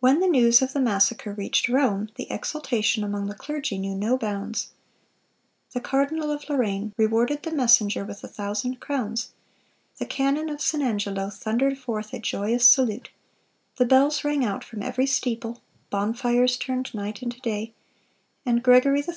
"When 0.00 0.18
the 0.18 0.26
news 0.26 0.62
of 0.62 0.72
the 0.72 0.80
massacre 0.80 1.32
reached 1.32 1.68
Rome, 1.68 2.08
the 2.16 2.28
exultation 2.28 3.04
among 3.04 3.28
the 3.28 3.36
clergy 3.36 3.78
knew 3.78 3.94
no 3.94 4.16
bounds. 4.18 4.72
The 5.74 5.80
cardinal 5.80 6.32
of 6.32 6.48
Lorraine 6.50 6.92
rewarded 6.96 7.44
the 7.44 7.52
messenger 7.52 8.04
with 8.04 8.24
a 8.24 8.26
thousand 8.26 8.80
crowns; 8.80 9.30
the 9.98 10.06
cannon 10.06 10.48
of 10.50 10.60
St. 10.60 10.82
Angelo 10.82 11.30
thundered 11.30 11.78
forth 11.78 12.12
a 12.12 12.18
joyous 12.18 12.68
salute; 12.68 13.10
the 13.76 13.86
bells 13.86 14.24
rang 14.24 14.44
out 14.44 14.64
from 14.64 14.82
every 14.82 15.06
steeple; 15.06 15.62
bonfires 15.88 16.56
turned 16.56 16.92
night 16.92 17.22
into 17.22 17.38
day; 17.38 17.74
and 18.44 18.60
Gregory 18.60 19.02
XIII. 19.02 19.14